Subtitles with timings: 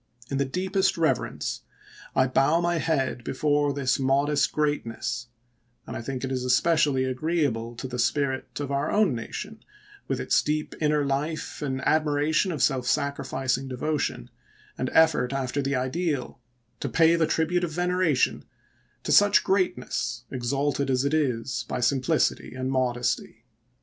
[0.31, 1.61] In the deepest reverence
[2.15, 5.27] I bow my head before this modest greatness,
[5.85, 9.59] and I think it is especially agreeable to the spirit of our own nation,
[10.07, 14.31] with its deep inner life and admiration of self sac rificing devotion
[14.75, 16.39] and effort after the ideal,
[16.79, 18.43] to pay the tribute of veneration
[19.03, 23.45] to such greatness, exalted as it is by simplicity and modesty